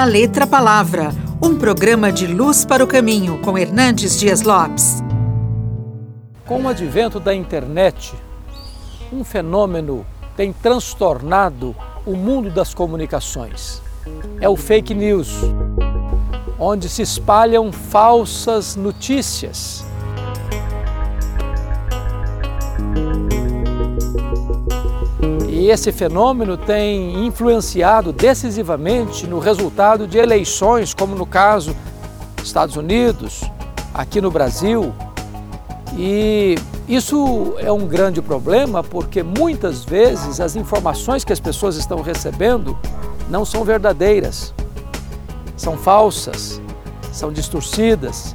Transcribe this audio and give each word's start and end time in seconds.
da 0.00 0.04
Letra 0.06 0.46
Palavra, 0.46 1.10
um 1.42 1.58
programa 1.58 2.10
de 2.10 2.26
luz 2.26 2.64
para 2.64 2.82
o 2.82 2.86
caminho 2.86 3.38
com 3.42 3.58
Hernandes 3.58 4.18
Dias 4.18 4.40
Lopes. 4.40 5.02
Com 6.46 6.62
o 6.62 6.68
advento 6.68 7.20
da 7.20 7.34
internet, 7.34 8.14
um 9.12 9.22
fenômeno 9.22 10.06
tem 10.34 10.54
transtornado 10.54 11.76
o 12.06 12.16
mundo 12.16 12.48
das 12.48 12.72
comunicações. 12.72 13.82
É 14.40 14.48
o 14.48 14.56
fake 14.56 14.94
news, 14.94 15.42
onde 16.58 16.88
se 16.88 17.02
espalham 17.02 17.70
falsas 17.70 18.76
notícias 18.76 19.84
E 25.60 25.68
esse 25.68 25.92
fenômeno 25.92 26.56
tem 26.56 27.26
influenciado 27.26 28.14
decisivamente 28.14 29.26
no 29.26 29.38
resultado 29.38 30.06
de 30.08 30.16
eleições, 30.16 30.94
como 30.94 31.14
no 31.14 31.26
caso 31.26 31.76
Estados 32.42 32.76
Unidos, 32.76 33.42
aqui 33.92 34.22
no 34.22 34.30
Brasil. 34.30 34.90
E 35.98 36.54
isso 36.88 37.56
é 37.58 37.70
um 37.70 37.86
grande 37.86 38.22
problema 38.22 38.82
porque 38.82 39.22
muitas 39.22 39.84
vezes 39.84 40.40
as 40.40 40.56
informações 40.56 41.24
que 41.24 41.32
as 41.32 41.40
pessoas 41.40 41.76
estão 41.76 42.00
recebendo 42.00 42.74
não 43.28 43.44
são 43.44 43.62
verdadeiras, 43.62 44.54
são 45.58 45.76
falsas, 45.76 46.58
são 47.12 47.30
distorcidas, 47.30 48.34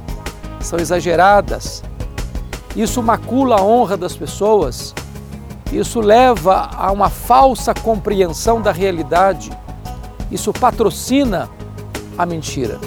são 0.60 0.78
exageradas. 0.78 1.82
Isso 2.76 3.02
macula 3.02 3.56
a 3.58 3.64
honra 3.64 3.96
das 3.96 4.14
pessoas 4.14 4.94
isso 5.72 6.00
leva 6.00 6.70
a 6.72 6.90
uma 6.92 7.10
falsa 7.10 7.74
compreensão 7.74 8.60
da 8.60 8.72
realidade. 8.72 9.50
Isso 10.30 10.52
patrocina 10.52 11.48
a 12.16 12.24
mentira. 12.24 12.78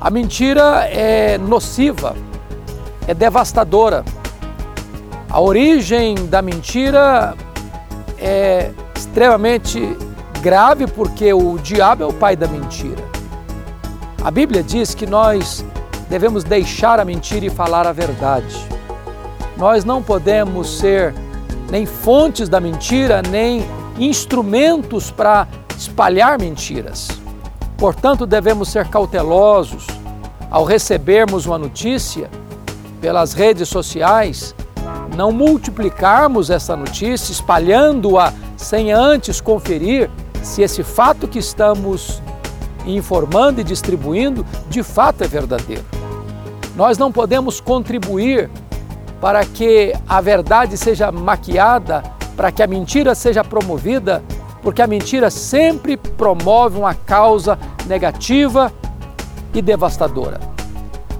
A 0.00 0.10
mentira 0.10 0.88
é 0.90 1.38
nociva, 1.38 2.14
é 3.06 3.14
devastadora. 3.14 4.04
A 5.30 5.40
origem 5.40 6.14
da 6.26 6.42
mentira 6.42 7.34
é 8.18 8.70
extremamente 8.94 9.96
grave 10.40 10.86
porque 10.86 11.32
o 11.32 11.56
diabo 11.58 12.02
é 12.02 12.06
o 12.06 12.12
pai 12.12 12.36
da 12.36 12.46
mentira. 12.46 13.02
A 14.22 14.30
Bíblia 14.30 14.62
diz 14.62 14.94
que 14.94 15.06
nós 15.06 15.64
devemos 16.12 16.44
deixar 16.44 17.00
a 17.00 17.06
mentira 17.06 17.46
e 17.46 17.48
falar 17.48 17.86
a 17.86 17.92
verdade. 17.92 18.54
Nós 19.56 19.82
não 19.82 20.02
podemos 20.02 20.76
ser 20.78 21.14
nem 21.70 21.86
fontes 21.86 22.50
da 22.50 22.60
mentira, 22.60 23.22
nem 23.22 23.66
instrumentos 23.98 25.10
para 25.10 25.48
espalhar 25.74 26.38
mentiras. 26.38 27.08
Portanto, 27.78 28.26
devemos 28.26 28.68
ser 28.68 28.88
cautelosos 28.88 29.86
ao 30.50 30.64
recebermos 30.64 31.46
uma 31.46 31.56
notícia 31.56 32.28
pelas 33.00 33.32
redes 33.32 33.70
sociais, 33.70 34.54
não 35.16 35.32
multiplicarmos 35.32 36.50
essa 36.50 36.76
notícia, 36.76 37.32
espalhando-a 37.32 38.34
sem 38.54 38.92
antes 38.92 39.40
conferir 39.40 40.10
se 40.42 40.60
esse 40.60 40.82
fato 40.82 41.26
que 41.26 41.38
estamos 41.38 42.20
informando 42.84 43.62
e 43.62 43.64
distribuindo 43.64 44.44
de 44.68 44.82
fato 44.82 45.24
é 45.24 45.26
verdadeiro. 45.26 45.91
Nós 46.74 46.96
não 46.96 47.12
podemos 47.12 47.60
contribuir 47.60 48.50
para 49.20 49.44
que 49.44 49.94
a 50.08 50.20
verdade 50.20 50.76
seja 50.76 51.12
maquiada, 51.12 52.02
para 52.36 52.50
que 52.50 52.62
a 52.62 52.66
mentira 52.66 53.14
seja 53.14 53.44
promovida, 53.44 54.22
porque 54.62 54.80
a 54.80 54.86
mentira 54.86 55.30
sempre 55.30 55.96
promove 55.96 56.78
uma 56.78 56.94
causa 56.94 57.58
negativa 57.86 58.72
e 59.54 59.60
devastadora. 59.60 60.40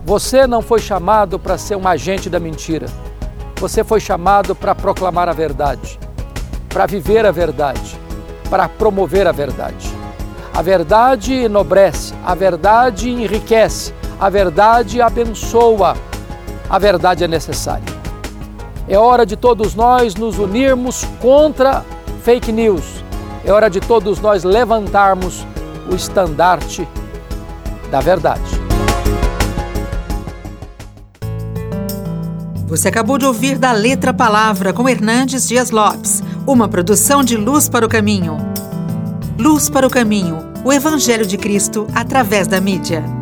Você 0.04 0.46
não 0.46 0.62
foi 0.62 0.80
chamado 0.80 1.38
para 1.38 1.58
ser 1.58 1.76
um 1.76 1.86
agente 1.86 2.28
da 2.28 2.40
mentira. 2.40 2.86
Você 3.56 3.84
foi 3.84 4.00
chamado 4.00 4.54
para 4.54 4.74
proclamar 4.74 5.28
a 5.28 5.32
verdade, 5.32 5.98
para 6.68 6.86
viver 6.86 7.24
a 7.24 7.30
verdade, 7.30 7.96
para 8.50 8.68
promover 8.68 9.26
a 9.26 9.32
verdade. 9.32 9.88
A 10.52 10.60
verdade 10.60 11.32
enobrece, 11.32 12.12
a 12.24 12.34
verdade 12.34 13.10
enriquece, 13.10 13.94
a 14.22 14.30
verdade 14.30 15.02
abençoa, 15.02 15.96
a 16.70 16.78
verdade 16.78 17.24
é 17.24 17.26
necessária. 17.26 17.84
É 18.86 18.96
hora 18.96 19.26
de 19.26 19.34
todos 19.34 19.74
nós 19.74 20.14
nos 20.14 20.38
unirmos 20.38 21.04
contra 21.20 21.84
fake 22.22 22.52
news. 22.52 22.84
É 23.44 23.50
hora 23.50 23.68
de 23.68 23.80
todos 23.80 24.20
nós 24.20 24.44
levantarmos 24.44 25.44
o 25.90 25.96
estandarte 25.96 26.86
da 27.90 28.00
verdade. 28.00 28.44
Você 32.68 32.86
acabou 32.86 33.18
de 33.18 33.26
ouvir 33.26 33.58
da 33.58 33.72
Letra 33.72 34.14
Palavra 34.14 34.72
com 34.72 34.88
Hernandes 34.88 35.48
Dias 35.48 35.72
Lopes, 35.72 36.22
uma 36.46 36.68
produção 36.68 37.24
de 37.24 37.36
Luz 37.36 37.68
para 37.68 37.84
o 37.84 37.88
Caminho. 37.88 38.36
Luz 39.36 39.68
para 39.68 39.84
o 39.84 39.90
Caminho, 39.90 40.38
o 40.64 40.72
Evangelho 40.72 41.26
de 41.26 41.36
Cristo 41.36 41.88
através 41.92 42.46
da 42.46 42.60
mídia. 42.60 43.21